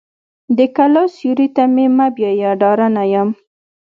[0.57, 3.29] د کلا سیوري ته مې مه بیایه ډارنه یم.